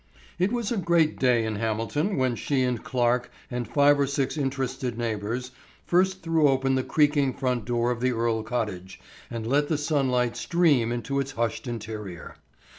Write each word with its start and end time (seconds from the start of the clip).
It 0.39 0.51
was 0.51 0.71
a 0.71 0.77
great 0.77 1.19
day 1.19 1.45
in 1.45 1.57
Hamilton 1.57 2.17
when 2.17 2.35
she 2.35 2.63
and 2.63 2.83
Clarke 2.83 3.29
and 3.51 3.67
five 3.67 3.99
or 3.99 4.07
six 4.07 4.35
interested 4.35 4.97
neighbors 4.97 5.51
first 5.85 6.23
threw 6.23 6.47
open 6.47 6.73
the 6.73 6.81
creaking 6.81 7.33
front 7.35 7.65
door 7.65 7.91
of 7.91 7.99
the 8.01 8.11
Earle 8.11 8.41
cottage 8.41 8.99
and 9.29 9.45
let 9.45 9.67
the 9.67 9.77
sunlight 9.77 10.35
stream 10.35 10.91
into 10.91 11.19
its 11.19 11.33
hushed 11.33 11.67
interior. 11.67 12.37